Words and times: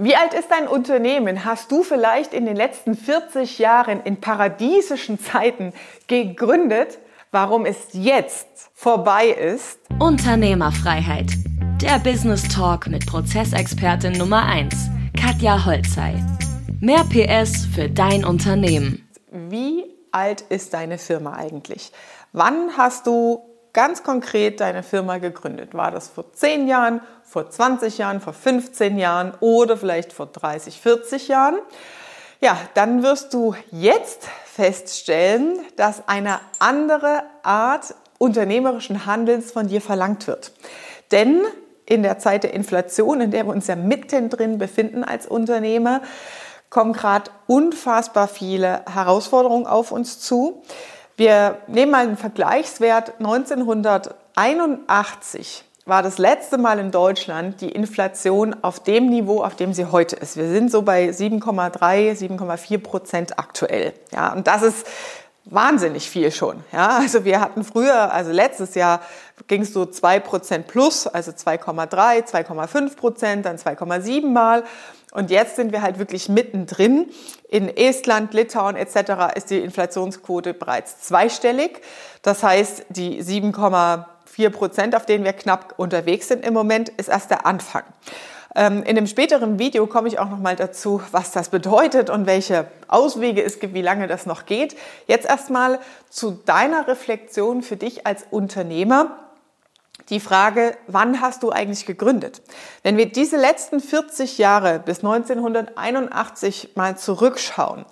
Wie 0.00 0.14
alt 0.14 0.32
ist 0.32 0.52
dein 0.52 0.68
Unternehmen? 0.68 1.44
Hast 1.44 1.72
du 1.72 1.82
vielleicht 1.82 2.32
in 2.32 2.46
den 2.46 2.54
letzten 2.54 2.94
40 2.94 3.58
Jahren 3.58 4.00
in 4.04 4.20
paradiesischen 4.20 5.18
Zeiten 5.18 5.72
gegründet? 6.06 7.00
Warum 7.32 7.66
es 7.66 7.88
jetzt 7.94 8.46
vorbei 8.74 9.26
ist? 9.26 9.80
Unternehmerfreiheit. 9.98 11.32
Der 11.82 11.98
Business 11.98 12.46
Talk 12.46 12.86
mit 12.86 13.06
Prozessexpertin 13.06 14.12
Nummer 14.12 14.46
1, 14.46 14.72
Katja 15.20 15.64
Holzei. 15.64 16.14
Mehr 16.80 17.02
PS 17.02 17.66
für 17.66 17.90
dein 17.90 18.24
Unternehmen. 18.24 19.08
Wie 19.32 19.82
alt 20.12 20.42
ist 20.42 20.74
deine 20.74 20.98
Firma 20.98 21.32
eigentlich? 21.32 21.90
Wann 22.32 22.76
hast 22.76 23.08
du 23.08 23.47
ganz 23.72 24.02
konkret 24.02 24.60
deine 24.60 24.82
Firma 24.82 25.18
gegründet? 25.18 25.74
War 25.74 25.90
das 25.90 26.08
vor 26.08 26.32
10 26.32 26.68
Jahren, 26.68 27.00
vor 27.22 27.50
20 27.50 27.98
Jahren, 27.98 28.20
vor 28.20 28.32
15 28.32 28.98
Jahren 28.98 29.34
oder 29.40 29.76
vielleicht 29.76 30.12
vor 30.12 30.26
30, 30.26 30.80
40 30.80 31.28
Jahren? 31.28 31.58
Ja, 32.40 32.56
dann 32.74 33.02
wirst 33.02 33.34
du 33.34 33.54
jetzt 33.70 34.28
feststellen, 34.44 35.58
dass 35.76 36.08
eine 36.08 36.40
andere 36.58 37.22
Art 37.42 37.94
unternehmerischen 38.18 39.06
Handelns 39.06 39.52
von 39.52 39.68
dir 39.68 39.80
verlangt 39.80 40.26
wird. 40.26 40.52
Denn 41.10 41.42
in 41.86 42.02
der 42.02 42.18
Zeit 42.18 42.44
der 42.44 42.54
Inflation, 42.54 43.20
in 43.20 43.30
der 43.30 43.46
wir 43.46 43.52
uns 43.52 43.66
ja 43.66 43.76
mittendrin 43.76 44.58
befinden 44.58 45.04
als 45.04 45.26
Unternehmer, 45.26 46.02
kommen 46.70 46.92
gerade 46.92 47.30
unfassbar 47.46 48.28
viele 48.28 48.82
Herausforderungen 48.92 49.66
auf 49.66 49.90
uns 49.90 50.20
zu. 50.20 50.62
Wir 51.18 51.58
nehmen 51.66 51.90
mal 51.90 52.06
einen 52.06 52.16
Vergleichswert. 52.16 53.14
1981 53.18 55.64
war 55.84 56.02
das 56.04 56.18
letzte 56.18 56.58
Mal 56.58 56.78
in 56.78 56.92
Deutschland 56.92 57.60
die 57.60 57.70
Inflation 57.70 58.54
auf 58.62 58.78
dem 58.78 59.08
Niveau, 59.08 59.42
auf 59.42 59.56
dem 59.56 59.72
sie 59.72 59.86
heute 59.86 60.14
ist. 60.14 60.36
Wir 60.36 60.48
sind 60.48 60.70
so 60.70 60.82
bei 60.82 61.08
7,3, 61.08 62.12
7,4 62.12 62.78
Prozent 62.78 63.36
aktuell. 63.36 63.94
Ja, 64.12 64.32
und 64.32 64.46
das 64.46 64.62
ist 64.62 64.86
wahnsinnig 65.50 66.08
viel 66.08 66.30
schon. 66.30 66.62
Ja, 66.72 66.98
also 66.98 67.24
wir 67.24 67.40
hatten 67.40 67.64
früher, 67.64 68.12
also 68.12 68.30
letztes 68.30 68.74
Jahr 68.74 69.00
ging 69.46 69.62
es 69.62 69.72
so 69.72 69.86
2 69.86 70.20
Prozent 70.20 70.66
plus, 70.66 71.06
also 71.06 71.30
2,3, 71.30 72.30
2,5 72.30 72.96
Prozent, 72.96 73.46
dann 73.46 73.56
2,7 73.56 74.26
mal. 74.26 74.64
Und 75.12 75.30
jetzt 75.30 75.56
sind 75.56 75.72
wir 75.72 75.80
halt 75.80 75.98
wirklich 75.98 76.28
mittendrin. 76.28 77.10
In 77.48 77.74
Estland, 77.74 78.34
Litauen 78.34 78.76
etc. 78.76 79.34
ist 79.34 79.50
die 79.50 79.58
Inflationsquote 79.60 80.52
bereits 80.52 81.00
zweistellig. 81.00 81.80
Das 82.22 82.42
heißt, 82.42 82.86
die 82.90 83.22
7,4 83.22 84.50
Prozent, 84.50 84.94
auf 84.94 85.06
denen 85.06 85.24
wir 85.24 85.32
knapp 85.32 85.74
unterwegs 85.78 86.28
sind 86.28 86.44
im 86.44 86.52
Moment, 86.52 86.90
ist 86.90 87.08
erst 87.08 87.30
der 87.30 87.46
Anfang. 87.46 87.84
Ähm, 88.54 88.82
in 88.82 88.96
dem 88.96 89.06
späteren 89.06 89.58
Video 89.58 89.86
komme 89.86 90.08
ich 90.08 90.18
auch 90.18 90.30
noch 90.30 90.38
mal 90.38 90.56
dazu, 90.56 91.02
was 91.12 91.32
das 91.32 91.50
bedeutet 91.50 92.10
und 92.10 92.26
welche 92.26 92.66
Auswege 92.88 93.42
es 93.42 93.60
gibt, 93.60 93.74
wie 93.74 93.82
lange 93.82 94.06
das 94.06 94.26
noch 94.26 94.46
geht. 94.46 94.76
Jetzt 95.06 95.26
erstmal 95.26 95.78
zu 96.08 96.30
deiner 96.30 96.88
Reflexion 96.88 97.62
für 97.62 97.76
dich 97.76 98.06
als 98.06 98.24
Unternehmer 98.30 99.18
die 100.08 100.20
Frage, 100.20 100.76
wann 100.86 101.20
hast 101.20 101.42
du 101.42 101.50
eigentlich 101.50 101.84
gegründet? 101.84 102.40
Wenn 102.82 102.96
wir 102.96 103.06
diese 103.12 103.36
letzten 103.36 103.80
40 103.80 104.38
Jahre 104.38 104.78
bis 104.78 104.98
1981 104.98 106.70
mal 106.76 106.96
zurückschauen, 106.96 107.84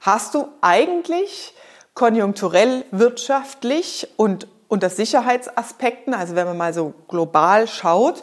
hast 0.00 0.34
du 0.34 0.48
eigentlich 0.60 1.54
konjunkturell, 1.94 2.84
wirtschaftlich 2.90 4.08
und 4.16 4.46
unter 4.68 4.90
Sicherheitsaspekten, 4.90 6.14
also 6.14 6.36
wenn 6.36 6.46
man 6.46 6.56
mal 6.56 6.74
so 6.74 6.94
global 7.08 7.66
schaut, 7.66 8.22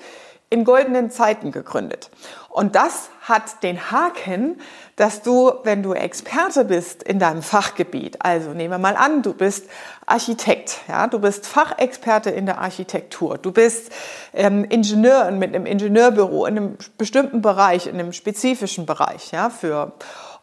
in 0.52 0.66
goldenen 0.66 1.10
Zeiten 1.10 1.52
gegründet. 1.52 2.12
Und 2.50 2.76
das 2.76 3.10
hat 3.22 3.64
den 3.64 3.92
Haken, 3.92 4.60
dass 4.98 5.22
du, 5.22 5.54
wenn 5.64 5.82
du 5.82 5.94
Experte 5.94 6.66
bist 6.66 7.02
in 7.02 7.18
deinem 7.18 7.42
Fachgebiet, 7.42 8.18
also 8.20 8.52
nehmen 8.52 8.72
wir 8.72 8.78
mal 8.78 8.98
an, 8.98 9.22
du 9.22 9.34
bist 9.34 9.70
Architekt, 10.06 10.82
ja, 10.90 11.08
du 11.08 11.20
bist 11.20 11.48
Fachexperte 11.48 12.30
in 12.30 12.46
der 12.46 12.60
Architektur, 12.60 13.38
du 13.38 13.54
bist 13.54 13.94
ähm, 14.34 14.66
Ingenieur 14.66 15.32
mit 15.32 15.56
einem 15.56 15.66
Ingenieurbüro 15.66 16.46
in 16.46 16.58
einem 16.58 16.78
bestimmten 16.98 17.42
Bereich, 17.42 17.88
in 17.88 17.94
einem 17.94 18.12
spezifischen 18.12 18.86
Bereich, 18.86 19.32
ja, 19.32 19.50
für 19.50 19.94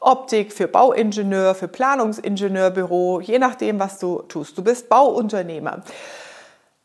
Optik, 0.01 0.55
für 0.55 0.69
Bauingenieur, 0.69 1.55
für 1.55 1.69
Planungsingenieurbüro, 1.69 3.21
je 3.21 3.39
nachdem, 3.39 3.79
was 3.79 3.99
du 3.99 4.23
tust. 4.23 4.57
Du 4.57 4.65
bist 4.65 4.89
Bauunternehmer 4.89 5.83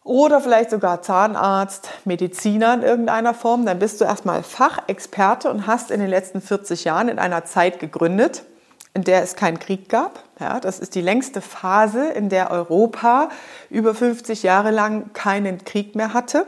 oder 0.04 0.42
vielleicht 0.42 0.72
sogar 0.72 1.02
Zahnarzt, 1.02 1.90
Mediziner 2.06 2.74
in 2.74 2.82
irgendeiner 2.82 3.34
Form, 3.34 3.66
dann 3.66 3.80
bist 3.80 4.02
du 4.02 4.06
erstmal 4.06 4.44
Fachexperte 4.44 5.50
und 5.50 5.66
hast 5.66 5.92
in 5.92 6.00
den 6.00 6.10
letzten 6.10 6.42
40 6.42 6.84
Jahren 6.84 7.08
in 7.08 7.20
einer 7.20 7.46
Zeit 7.46 7.80
gegründet, 7.80 8.44
in 8.94 9.04
der 9.04 9.24
es 9.24 9.36
keinen 9.36 9.60
Krieg 9.60 9.88
gab. 9.88 10.20
Ja, 10.40 10.60
das 10.60 10.80
ist 10.80 10.96
die 10.96 11.02
längste 11.02 11.40
Phase, 11.42 12.10
in 12.10 12.30
der 12.30 12.52
Europa 12.52 13.30
über 13.70 13.96
50 13.96 14.44
Jahre 14.44 14.72
lang 14.72 15.14
keinen 15.14 15.64
Krieg 15.64 15.96
mehr 15.96 16.14
hatte. 16.14 16.46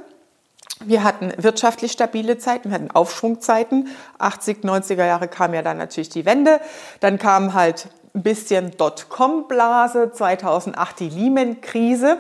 Wir 0.83 1.05
hatten 1.05 1.31
wirtschaftlich 1.37 1.93
stabile 1.93 2.37
Zeiten, 2.37 2.69
wir 2.69 2.75
hatten 2.75 2.91
Aufschwungzeiten. 2.91 3.87
80, 4.19 4.65
90er 4.65 5.05
Jahre 5.05 5.29
kam 5.29 5.53
ja 5.53 5.61
dann 5.61 5.77
natürlich 5.77 6.09
die 6.09 6.25
Wende. 6.25 6.59
Dann 6.99 7.17
kam 7.17 7.53
halt 7.53 7.87
ein 8.13 8.23
bisschen 8.23 8.75
Dotcom-Blase, 8.75 10.11
2008 10.11 10.99
die 10.99 11.09
Lehman-Krise. 11.09 12.17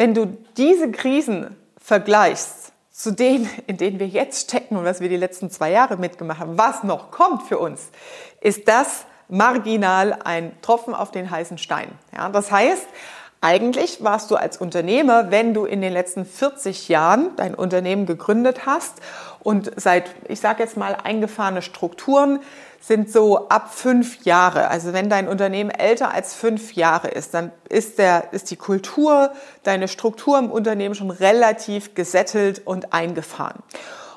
Wenn 0.00 0.14
du 0.14 0.34
diese 0.56 0.90
Krisen 0.90 1.54
vergleichst 1.76 2.72
zu 2.90 3.10
denen, 3.10 3.50
in 3.66 3.76
denen 3.76 4.00
wir 4.00 4.06
jetzt 4.06 4.48
stecken 4.48 4.78
und 4.78 4.86
was 4.86 5.02
wir 5.02 5.10
die 5.10 5.18
letzten 5.18 5.50
zwei 5.50 5.70
Jahre 5.70 5.98
mitgemacht 5.98 6.40
haben, 6.40 6.56
was 6.56 6.84
noch 6.84 7.10
kommt 7.10 7.42
für 7.42 7.58
uns, 7.58 7.90
ist 8.40 8.66
das 8.66 9.04
marginal 9.28 10.14
ein 10.24 10.58
Tropfen 10.62 10.94
auf 10.94 11.10
den 11.10 11.30
heißen 11.30 11.58
Stein. 11.58 11.90
Ja, 12.16 12.30
das 12.30 12.50
heißt, 12.50 12.86
eigentlich 13.40 14.04
warst 14.04 14.30
du 14.30 14.36
als 14.36 14.58
Unternehmer, 14.58 15.30
wenn 15.30 15.54
du 15.54 15.64
in 15.64 15.80
den 15.80 15.92
letzten 15.92 16.26
40 16.26 16.88
Jahren 16.88 17.34
dein 17.36 17.54
Unternehmen 17.54 18.04
gegründet 18.04 18.66
hast 18.66 19.00
und 19.38 19.70
seit, 19.76 20.10
ich 20.28 20.40
sage 20.40 20.62
jetzt 20.62 20.76
mal, 20.76 20.94
eingefahrene 20.94 21.62
Strukturen 21.62 22.40
sind 22.80 23.10
so 23.10 23.48
ab 23.48 23.74
fünf 23.74 24.24
Jahre. 24.24 24.68
Also 24.68 24.92
wenn 24.92 25.08
dein 25.08 25.28
Unternehmen 25.28 25.70
älter 25.70 26.12
als 26.12 26.34
fünf 26.34 26.74
Jahre 26.74 27.08
ist, 27.08 27.32
dann 27.34 27.52
ist, 27.68 27.98
der, 27.98 28.32
ist 28.32 28.50
die 28.50 28.56
Kultur, 28.56 29.32
deine 29.62 29.88
Struktur 29.88 30.38
im 30.38 30.50
Unternehmen 30.50 30.94
schon 30.94 31.10
relativ 31.10 31.94
gesettelt 31.94 32.62
und 32.64 32.92
eingefahren. 32.92 33.62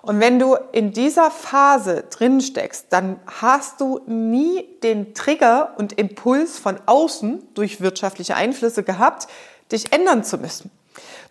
Und 0.04 0.20
wenn 0.20 0.38
du 0.38 0.58
in 0.74 0.92
dieser 0.92 1.32
Phase 1.32 2.04
drin 2.10 2.42
steckst, 2.42 2.88
dann 2.90 3.22
hast 3.26 3.80
du 3.80 4.02
nie 4.06 4.68
den 4.84 5.14
Trigger 5.14 5.76
und 5.78 5.94
Impuls 5.94 6.60
von 6.60 6.78
außen 6.86 7.42
durch 7.54 7.80
wirtschaftliche 7.80 8.36
Einflüsse 8.36 8.84
gehabt, 8.84 9.28
dich 9.72 9.94
ändern 9.94 10.26
zu 10.26 10.38
müssen. 10.38 10.72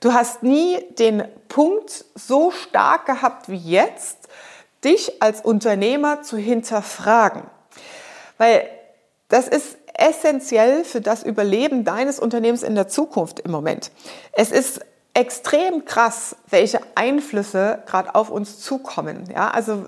Du 0.01 0.15
hast 0.15 0.43
nie 0.43 0.79
den 0.99 1.23
Punkt 1.49 2.07
so 2.15 2.51
stark 2.51 3.05
gehabt 3.05 3.51
wie 3.51 3.59
jetzt, 3.59 4.17
dich 4.83 5.21
als 5.21 5.43
Unternehmer 5.43 6.23
zu 6.23 6.39
hinterfragen. 6.39 7.43
Weil 8.39 8.67
das 9.29 9.49
ist 9.49 9.77
essentiell 9.93 10.85
für 10.85 11.03
das 11.03 11.23
Überleben 11.25 11.85
deines 11.85 12.19
Unternehmens 12.19 12.63
in 12.63 12.75
der 12.75 12.89
Zukunft 12.89 13.39
im 13.41 13.51
Moment. 13.51 13.91
Es 14.33 14.51
ist 14.51 14.81
extrem 15.15 15.85
krass, 15.85 16.37
welche 16.49 16.81
Einflüsse 16.95 17.83
gerade 17.87 18.15
auf 18.15 18.31
uns 18.31 18.61
zukommen. 18.61 19.25
Ja, 19.35 19.51
also 19.51 19.87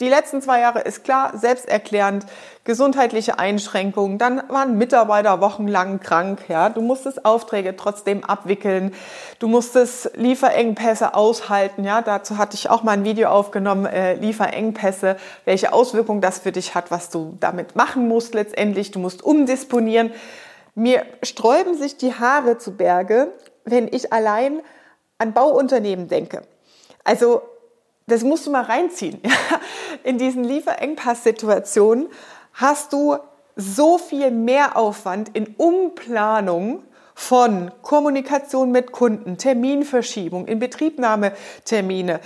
die 0.00 0.08
letzten 0.08 0.40
zwei 0.40 0.60
Jahre 0.60 0.80
ist 0.80 1.02
klar, 1.02 1.36
selbsterklärend, 1.36 2.24
gesundheitliche 2.62 3.38
Einschränkungen, 3.38 4.18
dann 4.18 4.42
waren 4.48 4.78
Mitarbeiter 4.78 5.40
wochenlang 5.40 5.98
krank, 5.98 6.44
ja, 6.48 6.68
du 6.68 6.82
musstest 6.82 7.24
Aufträge 7.24 7.74
trotzdem 7.74 8.22
abwickeln, 8.24 8.94
du 9.40 9.48
musstest 9.48 10.12
Lieferengpässe 10.14 11.14
aushalten, 11.14 11.82
ja, 11.82 12.00
dazu 12.02 12.38
hatte 12.38 12.54
ich 12.54 12.70
auch 12.70 12.84
mal 12.84 12.92
ein 12.92 13.04
Video 13.04 13.28
aufgenommen, 13.30 13.86
äh, 13.86 14.14
Lieferengpässe, 14.14 15.16
welche 15.44 15.72
Auswirkungen 15.72 16.20
das 16.20 16.38
für 16.38 16.52
dich 16.52 16.76
hat, 16.76 16.92
was 16.92 17.10
du 17.10 17.36
damit 17.40 17.74
machen 17.74 18.06
musst 18.06 18.34
letztendlich, 18.34 18.92
du 18.92 19.00
musst 19.00 19.24
umdisponieren. 19.24 20.12
Mir 20.76 21.02
sträuben 21.24 21.76
sich 21.76 21.96
die 21.96 22.14
Haare 22.14 22.58
zu 22.58 22.76
Berge, 22.76 23.32
wenn 23.70 23.88
ich 23.88 24.12
allein 24.12 24.60
an 25.18 25.32
Bauunternehmen 25.32 26.08
denke. 26.08 26.42
Also 27.04 27.42
das 28.06 28.22
musst 28.22 28.46
du 28.46 28.50
mal 28.50 28.62
reinziehen. 28.62 29.20
In 30.04 30.18
diesen 30.18 30.44
Lieferengpass-Situationen 30.44 32.08
hast 32.54 32.92
du 32.92 33.16
so 33.54 33.98
viel 33.98 34.30
Mehraufwand 34.30 35.36
in 35.36 35.54
Umplanung 35.56 36.84
von 37.14 37.72
Kommunikation 37.82 38.70
mit 38.70 38.92
Kunden, 38.92 39.36
Terminverschiebung, 39.36 40.46
Inbetriebnahmetermine, 40.46 42.20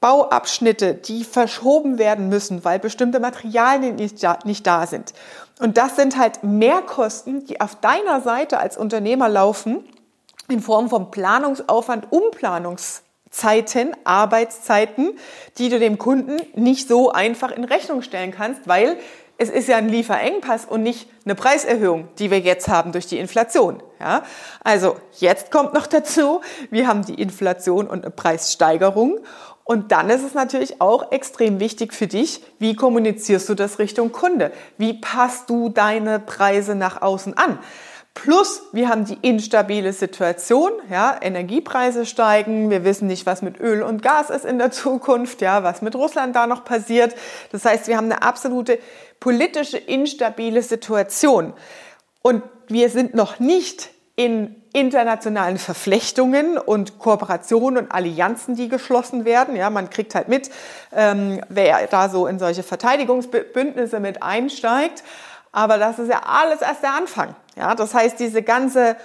Bauabschnitte, 0.00 0.94
die 0.94 1.24
verschoben 1.24 1.98
werden 1.98 2.28
müssen, 2.28 2.64
weil 2.64 2.78
bestimmte 2.78 3.18
Materialien 3.18 3.96
nicht 3.96 4.22
da, 4.22 4.38
nicht 4.44 4.64
da 4.64 4.86
sind. 4.86 5.12
Und 5.58 5.76
das 5.76 5.96
sind 5.96 6.16
halt 6.16 6.44
Mehrkosten, 6.44 7.44
die 7.46 7.60
auf 7.60 7.74
deiner 7.80 8.20
Seite 8.20 8.58
als 8.58 8.76
Unternehmer 8.76 9.28
laufen, 9.28 9.84
in 10.48 10.60
Form 10.60 10.88
von 10.88 11.10
Planungsaufwand, 11.10 12.10
Umplanungs 12.10 13.02
Zeiten, 13.30 13.92
Arbeitszeiten, 14.04 15.18
die 15.58 15.68
du 15.68 15.78
dem 15.78 15.98
Kunden 15.98 16.36
nicht 16.54 16.88
so 16.88 17.10
einfach 17.10 17.50
in 17.50 17.64
Rechnung 17.64 18.00
stellen 18.00 18.30
kannst, 18.30 18.66
weil 18.66 18.96
es 19.38 19.50
ist 19.50 19.68
ja 19.68 19.76
ein 19.76 19.90
Lieferengpass 19.90 20.64
und 20.64 20.82
nicht 20.82 21.10
eine 21.24 21.34
Preiserhöhung, 21.34 22.08
die 22.18 22.30
wir 22.30 22.40
jetzt 22.40 22.68
haben 22.68 22.92
durch 22.92 23.06
die 23.06 23.18
Inflation. 23.18 23.82
Ja? 24.00 24.22
Also 24.64 24.96
jetzt 25.18 25.50
kommt 25.50 25.74
noch 25.74 25.86
dazu, 25.86 26.40
wir 26.70 26.86
haben 26.86 27.04
die 27.04 27.20
Inflation 27.20 27.86
und 27.86 28.04
eine 28.04 28.10
Preissteigerung. 28.10 29.20
Und 29.64 29.92
dann 29.92 30.08
ist 30.08 30.22
es 30.22 30.32
natürlich 30.32 30.80
auch 30.80 31.10
extrem 31.12 31.60
wichtig 31.60 31.92
für 31.92 32.06
dich, 32.06 32.40
wie 32.58 32.76
kommunizierst 32.76 33.48
du 33.48 33.54
das 33.54 33.78
Richtung 33.78 34.12
Kunde? 34.12 34.52
Wie 34.78 34.94
passt 34.94 35.50
du 35.50 35.68
deine 35.68 36.20
Preise 36.20 36.74
nach 36.74 37.02
außen 37.02 37.36
an? 37.36 37.58
Plus, 38.16 38.62
wir 38.72 38.88
haben 38.88 39.04
die 39.04 39.18
instabile 39.20 39.92
Situation, 39.92 40.72
ja, 40.90 41.18
Energiepreise 41.20 42.06
steigen, 42.06 42.70
wir 42.70 42.82
wissen 42.82 43.08
nicht, 43.08 43.26
was 43.26 43.42
mit 43.42 43.60
Öl 43.60 43.82
und 43.82 44.02
Gas 44.02 44.30
ist 44.30 44.46
in 44.46 44.56
der 44.56 44.70
Zukunft, 44.70 45.42
ja, 45.42 45.62
was 45.62 45.82
mit 45.82 45.94
Russland 45.94 46.34
da 46.34 46.46
noch 46.46 46.64
passiert. 46.64 47.14
Das 47.52 47.66
heißt, 47.66 47.88
wir 47.88 47.98
haben 47.98 48.06
eine 48.06 48.22
absolute 48.22 48.78
politische 49.20 49.76
instabile 49.76 50.62
Situation. 50.62 51.52
Und 52.22 52.42
wir 52.68 52.88
sind 52.88 53.14
noch 53.14 53.38
nicht 53.38 53.90
in 54.16 54.62
internationalen 54.72 55.58
Verflechtungen 55.58 56.56
und 56.56 56.98
Kooperationen 56.98 57.84
und 57.84 57.92
Allianzen, 57.92 58.56
die 58.56 58.70
geschlossen 58.70 59.26
werden. 59.26 59.56
Ja, 59.56 59.68
man 59.68 59.90
kriegt 59.90 60.14
halt 60.14 60.28
mit, 60.28 60.48
ähm, 60.94 61.42
wer 61.50 61.86
da 61.88 62.08
so 62.08 62.26
in 62.26 62.38
solche 62.38 62.62
Verteidigungsbündnisse 62.62 64.00
mit 64.00 64.22
einsteigt. 64.22 65.04
Aber 65.52 65.78
das 65.78 65.98
ist 65.98 66.10
ja 66.10 66.22
alles 66.24 66.60
erst 66.60 66.82
der 66.82 66.94
Anfang. 66.94 67.34
Ja, 67.56 67.74
das 67.74 67.94
heißt, 67.94 68.20
diese 68.20 68.42
ganze 68.42 68.96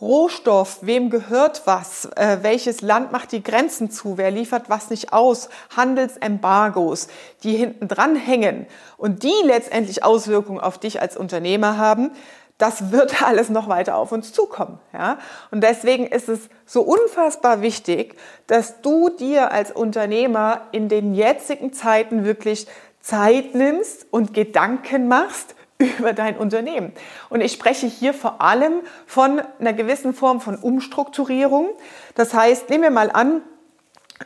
Rohstoff, 0.00 0.78
wem 0.82 1.08
gehört 1.08 1.62
was, 1.66 2.06
äh, 2.16 2.38
welches 2.42 2.80
Land 2.80 3.12
macht 3.12 3.32
die 3.32 3.42
Grenzen 3.42 3.90
zu, 3.90 4.18
wer 4.18 4.30
liefert 4.30 4.68
was 4.68 4.90
nicht 4.90 5.12
aus, 5.12 5.48
Handelsembargos, 5.76 7.08
die 7.42 7.56
hinten 7.56 7.86
dran 7.86 8.16
hängen 8.16 8.66
und 8.96 9.22
die 9.22 9.32
letztendlich 9.44 10.02
Auswirkungen 10.02 10.60
auf 10.60 10.78
dich 10.78 11.00
als 11.00 11.16
Unternehmer 11.16 11.78
haben, 11.78 12.10
das 12.58 12.90
wird 12.90 13.22
alles 13.26 13.48
noch 13.48 13.68
weiter 13.68 13.96
auf 13.96 14.10
uns 14.10 14.32
zukommen. 14.32 14.80
Ja? 14.92 15.18
Und 15.50 15.62
deswegen 15.62 16.06
ist 16.06 16.28
es 16.28 16.48
so 16.66 16.82
unfassbar 16.82 17.62
wichtig, 17.62 18.16
dass 18.48 18.80
du 18.82 19.10
dir 19.10 19.52
als 19.52 19.70
Unternehmer 19.70 20.62
in 20.72 20.88
den 20.88 21.14
jetzigen 21.14 21.72
Zeiten 21.72 22.24
wirklich 22.24 22.66
Zeit 23.00 23.54
nimmst 23.54 24.06
und 24.10 24.34
Gedanken 24.34 25.08
machst 25.08 25.54
über 25.78 26.12
dein 26.12 26.36
Unternehmen. 26.36 26.92
Und 27.30 27.40
ich 27.40 27.52
spreche 27.52 27.86
hier 27.86 28.14
vor 28.14 28.40
allem 28.40 28.82
von 29.06 29.42
einer 29.58 29.72
gewissen 29.72 30.14
Form 30.14 30.40
von 30.40 30.56
Umstrukturierung. 30.56 31.70
Das 32.14 32.34
heißt, 32.34 32.70
nehmen 32.70 32.84
wir 32.84 32.90
mal 32.90 33.10
an, 33.10 33.42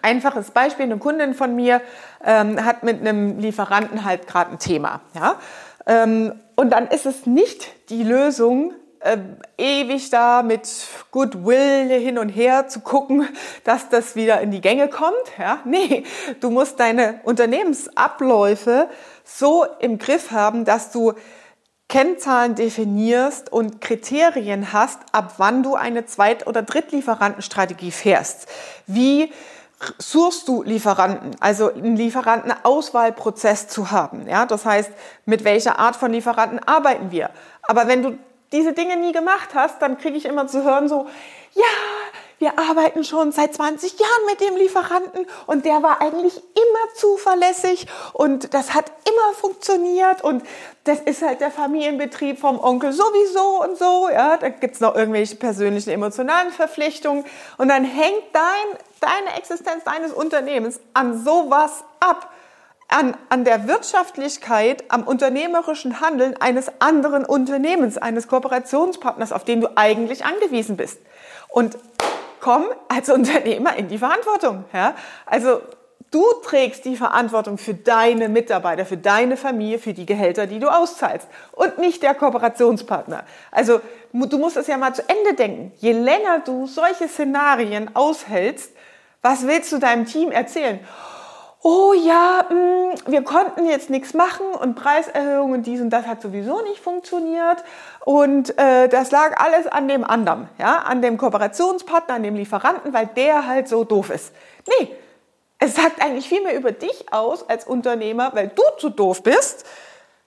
einfaches 0.02 0.50
Beispiel, 0.50 0.84
eine 0.84 0.98
Kundin 0.98 1.34
von 1.34 1.54
mir 1.56 1.80
ähm, 2.24 2.64
hat 2.64 2.82
mit 2.82 3.00
einem 3.00 3.38
Lieferanten 3.38 4.04
halt 4.04 4.26
gerade 4.26 4.52
ein 4.52 4.58
Thema. 4.58 5.00
Ja? 5.14 5.36
Ähm, 5.86 6.34
und 6.56 6.70
dann 6.70 6.88
ist 6.88 7.06
es 7.06 7.26
nicht 7.26 7.88
die 7.90 8.02
Lösung, 8.02 8.74
äh, 9.00 9.18
ewig 9.56 10.10
da 10.10 10.42
mit 10.42 10.68
Goodwill 11.10 11.88
hin 11.88 12.18
und 12.18 12.28
her 12.28 12.68
zu 12.68 12.80
gucken, 12.80 13.28
dass 13.64 13.88
das 13.88 14.16
wieder 14.16 14.40
in 14.40 14.50
die 14.50 14.60
Gänge 14.60 14.88
kommt. 14.88 15.14
Ja? 15.38 15.60
Nee, 15.64 16.04
du 16.40 16.50
musst 16.50 16.80
deine 16.80 17.20
Unternehmensabläufe 17.24 18.88
so 19.24 19.66
im 19.80 19.98
Griff 19.98 20.30
haben, 20.30 20.64
dass 20.64 20.90
du 20.90 21.12
Kennzahlen 21.88 22.54
definierst 22.54 23.50
und 23.50 23.80
Kriterien 23.80 24.72
hast, 24.72 25.00
ab 25.12 25.34
wann 25.38 25.62
du 25.62 25.74
eine 25.74 26.04
Zweit- 26.04 26.46
oder 26.46 26.62
Drittlieferantenstrategie 26.62 27.90
fährst. 27.90 28.46
Wie 28.86 29.32
suchst 29.98 30.48
du 30.48 30.62
Lieferanten, 30.62 31.36
also 31.40 31.72
einen 31.72 31.96
Lieferantenauswahlprozess 31.96 33.68
zu 33.68 33.90
haben. 33.90 34.28
Ja, 34.28 34.44
das 34.44 34.66
heißt, 34.66 34.90
mit 35.24 35.44
welcher 35.44 35.78
Art 35.78 35.96
von 35.96 36.12
Lieferanten 36.12 36.58
arbeiten 36.58 37.10
wir? 37.10 37.30
Aber 37.62 37.86
wenn 37.86 38.02
du 38.02 38.18
diese 38.52 38.72
Dinge 38.72 38.96
nie 38.96 39.12
gemacht 39.12 39.50
hast, 39.54 39.80
dann 39.82 39.98
kriege 39.98 40.16
ich 40.16 40.24
immer 40.24 40.46
zu 40.46 40.64
hören 40.64 40.88
so, 40.88 41.06
ja, 41.54 41.64
wir 42.38 42.56
arbeiten 42.56 43.02
schon 43.02 43.32
seit 43.32 43.54
20 43.54 43.98
Jahren 43.98 44.26
mit 44.26 44.40
dem 44.40 44.56
Lieferanten 44.56 45.26
und 45.46 45.64
der 45.64 45.82
war 45.82 46.00
eigentlich 46.00 46.36
immer 46.36 46.94
zuverlässig 46.94 47.86
und 48.12 48.54
das 48.54 48.74
hat 48.74 48.92
immer 49.08 49.34
funktioniert 49.34 50.22
und 50.22 50.44
das 50.84 51.00
ist 51.00 51.22
halt 51.22 51.40
der 51.40 51.50
Familienbetrieb 51.50 52.38
vom 52.38 52.60
Onkel 52.60 52.92
sowieso 52.92 53.64
und 53.64 53.76
so. 53.76 54.08
Ja, 54.08 54.36
da 54.36 54.50
gibt's 54.50 54.78
noch 54.78 54.94
irgendwelche 54.94 55.34
persönlichen 55.34 55.90
emotionalen 55.90 56.52
Verpflichtungen 56.52 57.24
und 57.56 57.68
dann 57.68 57.84
hängt 57.84 58.22
dein, 58.32 58.78
deine 59.00 59.36
Existenz 59.36 59.82
deines 59.82 60.12
Unternehmens 60.12 60.78
an 60.94 61.22
sowas 61.24 61.82
ab. 61.98 62.32
An, 62.88 63.14
an 63.29 63.44
der 63.44 63.69
Wirtschaftlichkeit, 63.69 64.85
am 64.88 65.02
unternehmerischen 65.02 66.00
Handeln 66.00 66.35
eines 66.40 66.73
anderen 66.79 67.26
Unternehmens, 67.26 67.99
eines 67.99 68.29
Kooperationspartners, 68.29 69.32
auf 69.32 69.44
den 69.44 69.61
du 69.61 69.69
eigentlich 69.76 70.25
angewiesen 70.25 70.79
bist. 70.79 70.99
Und 71.49 71.76
komm 72.40 72.64
als 72.88 73.11
Unternehmer 73.11 73.76
in 73.76 73.88
die 73.88 73.99
Verantwortung. 73.99 74.64
Ja? 74.73 74.94
Also 75.26 75.61
du 76.11 76.25
trägst 76.43 76.87
die 76.87 76.96
Verantwortung 76.96 77.58
für 77.58 77.75
deine 77.75 78.31
Mitarbeiter, 78.31 78.87
für 78.87 78.96
deine 78.96 79.37
Familie, 79.37 79.79
für 79.79 79.93
die 79.93 80.06
Gehälter, 80.06 80.46
die 80.46 80.58
du 80.58 80.69
auszahlst 80.69 81.29
und 81.52 81.79
nicht 81.79 82.02
der 82.02 82.14
Kooperationspartner. 82.14 83.25
Also 83.50 83.81
du 84.12 84.38
musst 84.38 84.56
es 84.56 84.67
ja 84.67 84.79
mal 84.79 84.94
zu 84.94 85.02
Ende 85.08 85.34
denken. 85.34 85.73
Je 85.76 85.93
länger 85.93 86.41
du 86.41 86.67
solche 86.67 87.08
Szenarien 87.08 87.94
aushältst, 87.94 88.73
was 89.20 89.46
willst 89.46 89.73
du 89.73 89.79
deinem 89.79 90.06
Team 90.06 90.31
erzählen? 90.31 90.81
Oh 91.62 91.93
ja, 91.93 92.46
mh, 92.49 92.55
mm, 92.55 92.94
wir 93.06 93.22
konnten 93.22 93.66
jetzt 93.66 93.90
nichts 93.90 94.14
machen 94.14 94.46
und 94.46 94.75
Preiserhöhungen, 94.75 95.62
dies 95.62 95.81
und 95.81 95.90
das 95.90 96.06
hat 96.06 96.22
sowieso 96.22 96.62
nicht 96.62 96.81
funktioniert 96.81 97.64
und 98.05 98.56
äh, 98.58 98.88
das 98.88 99.10
lag 99.10 99.38
alles 99.40 99.66
an 99.66 99.88
dem 99.88 100.05
anderen, 100.05 100.49
ja, 100.58 100.78
an 100.78 101.02
dem 101.02 101.19
Kooperationspartner, 101.19 102.14
an 102.14 102.22
dem 102.22 102.37
Lieferanten, 102.37 102.93
weil 102.93 103.06
der 103.06 103.46
halt 103.46 103.69
so 103.69 103.84
doof 103.84 104.10
ist. 104.10 104.32
Nee, 104.78 104.94
es 105.58 105.75
sagt 105.75 106.00
eigentlich 106.00 106.28
viel 106.28 106.43
mehr 106.43 106.55
über 106.55 106.72
dich 106.72 107.12
aus 107.12 107.49
als 107.49 107.66
Unternehmer, 107.66 108.31
weil 108.34 108.49
du 108.49 108.62
zu 108.78 108.90
doof 108.90 109.22
bist, 109.22 109.66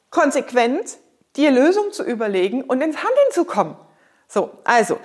konsequent 0.09 0.97
dir 1.37 1.51
Lösungen 1.51 1.93
zu 1.93 2.03
überlegen 2.03 2.63
und 2.63 2.81
ins 2.81 2.97
Handeln 2.97 3.31
zu 3.31 3.45
kommen. 3.45 3.77
So, 4.27 4.51
also, 4.63 4.97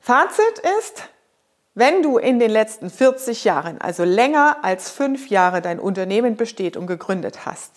Fazit 0.00 0.60
ist, 0.78 1.02
wenn 1.76 2.02
du 2.02 2.16
in 2.16 2.38
den 2.38 2.50
letzten 2.50 2.88
40 2.88 3.44
Jahren, 3.44 3.78
also 3.78 4.02
länger 4.02 4.56
als 4.62 4.90
fünf 4.90 5.28
Jahre 5.28 5.60
dein 5.60 5.78
Unternehmen 5.78 6.34
besteht 6.34 6.74
und 6.76 6.86
gegründet 6.86 7.44
hast, 7.44 7.74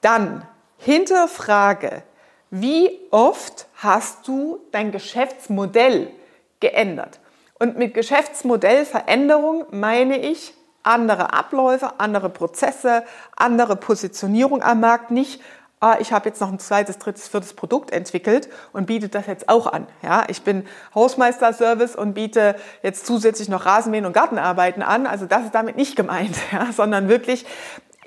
dann 0.00 0.46
hinterfrage, 0.78 2.04
wie 2.50 3.00
oft 3.10 3.66
hast 3.74 4.28
du 4.28 4.60
dein 4.70 4.92
Geschäftsmodell 4.92 6.12
geändert? 6.60 7.18
Und 7.58 7.76
mit 7.76 7.94
Geschäftsmodellveränderung 7.94 9.66
meine 9.72 10.18
ich 10.18 10.54
andere 10.84 11.32
Abläufe, 11.32 11.98
andere 11.98 12.28
Prozesse, 12.28 13.02
andere 13.36 13.74
Positionierung 13.74 14.62
am 14.62 14.78
Markt, 14.78 15.10
nicht 15.10 15.40
ah, 15.82 15.96
ich 16.00 16.12
habe 16.12 16.28
jetzt 16.28 16.40
noch 16.40 16.50
ein 16.50 16.60
zweites, 16.60 16.98
drittes, 16.98 17.26
viertes 17.28 17.54
Produkt 17.54 17.90
entwickelt 17.90 18.48
und 18.72 18.86
biete 18.86 19.08
das 19.08 19.26
jetzt 19.26 19.48
auch 19.48 19.66
an. 19.66 19.88
Ja, 20.02 20.24
ich 20.28 20.42
bin 20.42 20.64
Hausmeister-Service 20.94 21.96
und 21.96 22.14
biete 22.14 22.54
jetzt 22.82 23.04
zusätzlich 23.04 23.48
noch 23.48 23.66
Rasenmähen 23.66 24.06
und 24.06 24.12
Gartenarbeiten 24.12 24.82
an. 24.82 25.06
Also 25.06 25.26
das 25.26 25.44
ist 25.44 25.54
damit 25.54 25.76
nicht 25.76 25.96
gemeint, 25.96 26.36
ja, 26.52 26.72
sondern 26.72 27.08
wirklich 27.08 27.44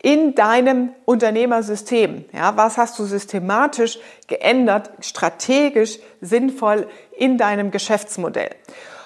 in 0.02 0.36
deinem 0.36 0.92
Unternehmersystem. 1.04 2.26
Ja, 2.32 2.56
was 2.56 2.78
hast 2.78 2.98
du 2.98 3.04
systematisch 3.04 4.00
geändert, 4.28 4.92
strategisch 5.02 6.00
sinnvoll 6.22 6.88
in 7.12 7.38
deinem 7.38 7.72
Geschäftsmodell? 7.72 8.52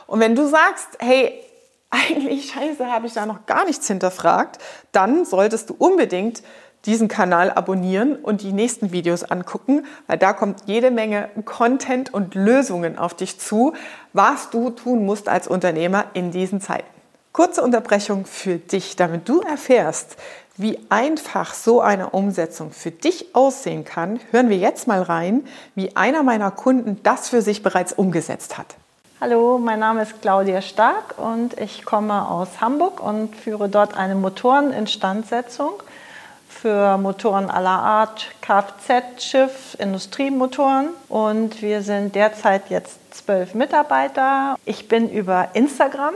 Und 0.05 0.19
wenn 0.19 0.35
du 0.35 0.47
sagst, 0.47 0.89
hey, 0.99 1.43
eigentlich 1.89 2.51
scheiße, 2.51 2.85
habe 2.85 3.07
ich 3.07 3.13
da 3.13 3.25
noch 3.25 3.47
gar 3.47 3.65
nichts 3.65 3.87
hinterfragt, 3.87 4.59
dann 4.91 5.25
solltest 5.25 5.71
du 5.71 5.75
unbedingt 5.75 6.43
diesen 6.85 7.07
Kanal 7.07 7.51
abonnieren 7.51 8.15
und 8.15 8.41
die 8.41 8.53
nächsten 8.53 8.91
Videos 8.91 9.23
angucken, 9.23 9.85
weil 10.07 10.17
da 10.17 10.33
kommt 10.33 10.63
jede 10.65 10.91
Menge 10.91 11.29
Content 11.45 12.13
und 12.13 12.35
Lösungen 12.35 12.97
auf 12.97 13.13
dich 13.13 13.39
zu, 13.39 13.73
was 14.13 14.49
du 14.49 14.69
tun 14.69 15.05
musst 15.05 15.29
als 15.29 15.47
Unternehmer 15.47 16.05
in 16.13 16.31
diesen 16.31 16.61
Zeiten. 16.61 16.87
Kurze 17.31 17.61
Unterbrechung 17.61 18.25
für 18.25 18.55
dich, 18.55 18.95
damit 18.95 19.29
du 19.29 19.41
erfährst, 19.41 20.17
wie 20.57 20.79
einfach 20.89 21.53
so 21.53 21.79
eine 21.79 22.09
Umsetzung 22.09 22.71
für 22.71 22.91
dich 22.91 23.33
aussehen 23.33 23.85
kann, 23.85 24.19
hören 24.31 24.49
wir 24.49 24.57
jetzt 24.57 24.87
mal 24.87 25.01
rein, 25.01 25.45
wie 25.73 25.95
einer 25.95 26.21
meiner 26.21 26.51
Kunden 26.51 26.99
das 27.03 27.29
für 27.29 27.41
sich 27.41 27.63
bereits 27.63 27.93
umgesetzt 27.93 28.57
hat. 28.57 28.75
Hallo, 29.21 29.57
mein 29.57 29.79
Name 29.79 30.03
ist 30.03 30.21
Claudia 30.21 30.61
Stark 30.61 31.15
und 31.17 31.59
ich 31.59 31.85
komme 31.85 32.27
aus 32.27 32.61
Hamburg 32.61 33.01
und 33.01 33.35
führe 33.35 33.69
dort 33.69 33.97
eine 33.97 34.15
Motoreninstandsetzung 34.15 35.71
für 36.61 36.97
Motoren 36.97 37.49
aller 37.49 37.69
Art, 37.69 38.27
Kfz, 38.41 39.23
Schiff, 39.23 39.77
Industriemotoren. 39.79 40.89
Und 41.07 41.61
wir 41.61 41.81
sind 41.81 42.15
derzeit 42.15 42.69
jetzt 42.69 43.15
zwölf 43.15 43.53
Mitarbeiter. 43.53 44.57
Ich 44.65 44.87
bin 44.87 45.09
über 45.09 45.49
Instagram 45.53 46.13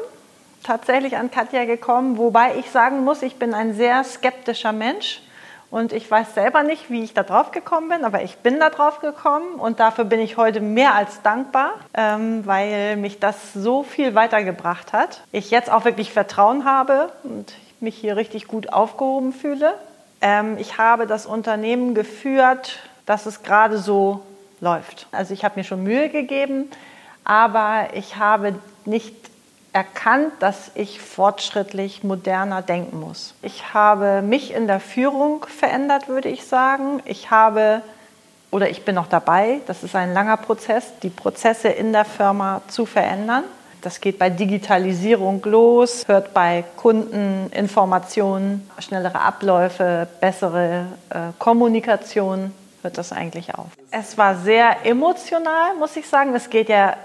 tatsächlich 0.63 1.17
an 1.17 1.31
Katja 1.31 1.65
gekommen, 1.65 2.17
wobei 2.17 2.57
ich 2.57 2.71
sagen 2.71 3.03
muss, 3.03 3.21
ich 3.21 3.35
bin 3.35 3.53
ein 3.53 3.73
sehr 3.73 4.03
skeptischer 4.03 4.71
Mensch 4.71 5.21
und 5.69 5.91
ich 5.91 6.09
weiß 6.09 6.35
selber 6.35 6.63
nicht, 6.63 6.89
wie 6.89 7.03
ich 7.03 7.13
da 7.13 7.23
drauf 7.23 7.51
gekommen 7.51 7.89
bin, 7.89 8.05
aber 8.05 8.21
ich 8.23 8.37
bin 8.37 8.59
da 8.59 8.69
drauf 8.69 8.99
gekommen 8.99 9.55
und 9.55 9.79
dafür 9.79 10.05
bin 10.05 10.19
ich 10.19 10.37
heute 10.37 10.61
mehr 10.61 10.95
als 10.95 11.21
dankbar, 11.21 11.71
ähm, 11.93 12.45
weil 12.45 12.95
mich 12.97 13.19
das 13.19 13.53
so 13.53 13.83
viel 13.83 14.15
weitergebracht 14.15 14.93
hat. 14.93 15.21
Ich 15.31 15.51
jetzt 15.51 15.71
auch 15.71 15.83
wirklich 15.83 16.13
Vertrauen 16.13 16.63
habe 16.63 17.11
und 17.23 17.53
mich 17.79 17.97
hier 17.97 18.15
richtig 18.15 18.47
gut 18.47 18.71
aufgehoben 18.71 19.33
fühle. 19.33 19.73
Ähm, 20.23 20.57
ich 20.57 20.79
habe 20.79 21.05
das 21.05 21.27
Unternehmen 21.27 21.93
geführt, 21.93 22.79
dass 23.05 23.27
es 23.27 23.43
gerade 23.43 23.77
so 23.77 24.21
läuft. 24.61 25.07
Also 25.11 25.33
ich 25.33 25.43
habe 25.43 25.59
mir 25.59 25.65
schon 25.65 25.83
Mühe 25.83 26.09
gegeben, 26.09 26.71
aber 27.25 27.89
ich 27.93 28.15
habe 28.15 28.55
nicht 28.85 29.13
erkannt, 29.73 30.31
dass 30.39 30.71
ich 30.75 31.01
fortschrittlich 31.01 32.03
moderner 32.03 32.61
denken 32.61 32.99
muss. 32.99 33.33
Ich 33.41 33.73
habe 33.73 34.21
mich 34.21 34.53
in 34.53 34.67
der 34.67 34.79
Führung 34.79 35.45
verändert, 35.45 36.07
würde 36.07 36.29
ich 36.29 36.45
sagen. 36.45 37.01
Ich 37.05 37.29
habe 37.29 37.81
oder 38.49 38.69
ich 38.69 38.85
bin 38.85 38.93
noch 38.93 39.07
dabei, 39.07 39.61
das 39.65 39.83
ist 39.83 39.95
ein 39.95 40.13
langer 40.13 40.37
Prozess, 40.37 40.93
die 41.01 41.09
Prozesse 41.09 41.69
in 41.69 41.91
der 41.91 42.05
Firma 42.05 42.61
zu 42.67 42.85
verändern. 42.85 43.43
Das 43.83 43.99
geht 43.99 44.17
bei 44.17 44.29
Digitalisierung 44.29 45.41
los, 45.43 46.07
hört 46.07 46.33
bei 46.33 46.63
Kundeninformationen, 46.77 48.69
schnellere 48.79 49.19
Abläufe, 49.19 50.07
bessere 50.21 50.85
äh, 51.09 51.33
Kommunikation, 51.37 52.53
hört 52.81 52.97
das 52.97 53.11
eigentlich 53.11 53.53
auf. 53.53 53.67
Es 53.91 54.17
war 54.17 54.37
sehr 54.37 54.85
emotional, 54.85 55.75
muss 55.77 55.97
ich 55.97 56.07
sagen. 56.07 56.33
Es 56.33 56.49
geht 56.49 56.69
ja 56.69 56.95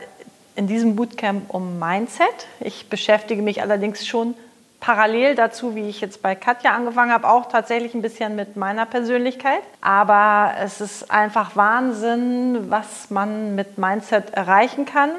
in 0.54 0.68
diesem 0.68 0.94
Bootcamp 0.94 1.52
um 1.52 1.80
Mindset. 1.80 2.47
Ich 2.61 2.88
beschäftige 2.88 3.42
mich 3.42 3.61
allerdings 3.61 4.06
schon 4.06 4.35
parallel 4.78 5.35
dazu, 5.35 5.75
wie 5.75 5.88
ich 5.88 6.00
jetzt 6.00 6.23
bei 6.23 6.37
Katja 6.37 6.76
angefangen 6.76 7.11
habe, 7.11 7.28
auch 7.28 7.49
tatsächlich 7.49 7.92
ein 7.94 8.02
bisschen 8.02 8.37
mit 8.37 8.56
meiner 8.56 8.87
Persönlichkeit. 8.87 9.62
Aber 9.80 10.52
es 10.62 10.80
ist 10.80 11.11
einfach 11.11 11.56
Wahnsinn, 11.56 12.70
was 12.70 13.11
man 13.11 13.56
mit 13.56 13.78
Mindset 13.78 14.30
erreichen 14.30 14.85
kann. 14.85 15.11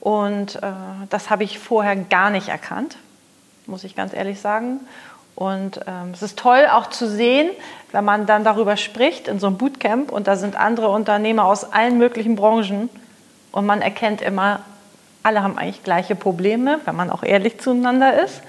Und 0.00 0.56
äh, 0.56 0.60
das 1.10 1.30
habe 1.30 1.44
ich 1.44 1.58
vorher 1.58 1.96
gar 1.96 2.30
nicht 2.30 2.48
erkannt, 2.48 2.96
muss 3.66 3.84
ich 3.84 3.96
ganz 3.96 4.14
ehrlich 4.14 4.40
sagen. 4.40 4.80
Und 5.34 5.80
ähm, 5.86 6.10
es 6.12 6.22
ist 6.22 6.38
toll 6.38 6.66
auch 6.70 6.88
zu 6.88 7.08
sehen, 7.08 7.50
wenn 7.92 8.04
man 8.04 8.26
dann 8.26 8.42
darüber 8.42 8.76
spricht 8.76 9.28
in 9.28 9.38
so 9.38 9.46
einem 9.46 9.56
Bootcamp 9.56 10.10
und 10.10 10.26
da 10.26 10.36
sind 10.36 10.56
andere 10.56 10.88
Unternehmer 10.88 11.44
aus 11.44 11.72
allen 11.72 11.96
möglichen 11.96 12.34
Branchen 12.34 12.90
und 13.52 13.64
man 13.64 13.80
erkennt 13.80 14.20
immer, 14.20 14.60
alle 15.22 15.42
haben 15.42 15.56
eigentlich 15.56 15.84
gleiche 15.84 16.16
Probleme, 16.16 16.80
wenn 16.86 16.96
man 16.96 17.10
auch 17.10 17.22
ehrlich 17.22 17.60
zueinander 17.60 18.20
ist. 18.20 18.42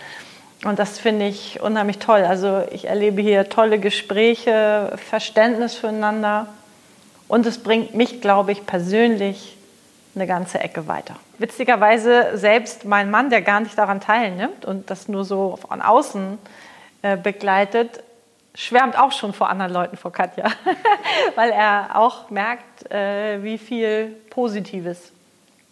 Und 0.66 0.80
das 0.80 0.98
finde 0.98 1.28
ich 1.28 1.62
unheimlich 1.62 2.00
toll. 2.00 2.26
Also 2.28 2.64
ich 2.72 2.88
erlebe 2.88 3.22
hier 3.22 3.50
tolle 3.50 3.80
Gespräche, 3.80 4.98
Verständnis 5.10 5.76
füreinander. 5.76 6.48
Und 7.28 7.46
es 7.46 7.60
bringt 7.60 7.94
mich, 7.94 8.20
glaube 8.20 8.52
ich, 8.52 8.66
persönlich 8.66 9.59
eine 10.16 10.28
ganze 10.28 10.60
Ecke 10.60 10.88
weiter. 10.88 11.16
Witzigerweise 11.38 12.38
selbst 12.38 12.86
mein 12.86 13.12
Mann, 13.12 13.30
der 13.30 13.42
gar 13.42 13.60
nicht 13.60 13.78
daran 13.78 14.02
teilnimmt 14.02 14.66
und 14.66 14.90
das 14.90 15.08
nur 15.08 15.24
so 15.24 15.58
von 15.58 15.82
außen 15.82 16.38
äh, 17.02 17.18
begleitet, 17.18 18.04
schwärmt 18.56 18.98
auch 18.98 19.12
schon 19.12 19.34
vor 19.34 19.50
anderen 19.50 19.72
Leuten 19.72 19.98
vor 19.98 20.12
Katja, 20.12 20.46
weil 21.36 21.52
er 21.52 21.92
auch 21.96 22.30
merkt, 22.30 22.92
äh, 22.92 23.44
wie 23.44 23.58
viel 23.58 24.16
Positives. 24.30 25.12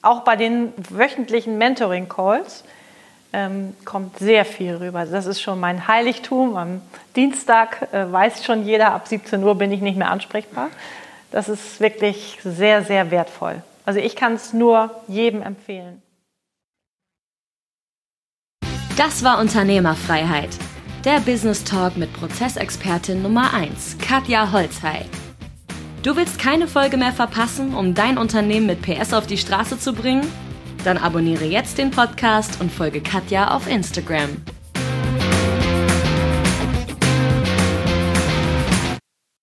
Auch 0.02 0.22
bei 0.22 0.36
den 0.36 0.74
wöchentlichen 0.78 1.58
Mentoring-Calls 1.58 2.64
ähm, 3.34 3.76
kommt 3.84 4.20
sehr 4.20 4.46
viel 4.46 4.76
rüber. 4.76 5.06
Das 5.06 5.26
ist 5.26 5.42
schon 5.42 5.60
mein 5.60 5.88
Heiligtum. 5.88 6.56
Am 6.56 6.82
Dienstag 7.16 7.90
äh, 7.92 8.10
weiß 8.10 8.46
schon 8.46 8.66
jeder, 8.66 8.94
ab 8.94 9.08
17 9.08 9.44
Uhr 9.44 9.56
bin 9.56 9.72
ich 9.72 9.82
nicht 9.82 9.98
mehr 9.98 10.10
ansprechbar. 10.10 10.70
Das 11.32 11.50
ist 11.50 11.82
wirklich 11.82 12.40
sehr, 12.44 12.84
sehr 12.84 13.12
wertvoll. 13.12 13.62
Also 13.88 14.02
ich 14.02 14.18
kann 14.18 14.34
es 14.34 14.52
nur 14.52 15.02
jedem 15.08 15.42
empfehlen. 15.42 16.02
Das 18.98 19.24
war 19.24 19.40
Unternehmerfreiheit 19.40 20.50
der 21.06 21.22
Business 21.22 21.64
Talk 21.64 21.96
mit 21.96 22.12
Prozessexpertin 22.12 23.22
Nummer 23.22 23.54
1, 23.54 23.98
Katja 24.00 24.52
Holzhey. 24.52 25.06
Du 26.04 26.18
willst 26.18 26.38
keine 26.38 26.68
Folge 26.68 26.98
mehr 26.98 27.14
verpassen, 27.14 27.74
um 27.74 27.94
dein 27.94 28.18
Unternehmen 28.18 28.66
mit 28.66 28.82
PS 28.82 29.14
auf 29.14 29.26
die 29.26 29.38
Straße 29.38 29.80
zu 29.80 29.94
bringen? 29.94 30.28
Dann 30.84 30.98
abonniere 30.98 31.46
jetzt 31.46 31.78
den 31.78 31.92
Podcast 31.92 32.60
und 32.60 32.74
folge 32.74 33.00
Katja 33.00 33.56
auf 33.56 33.70
Instagram. 33.70 34.42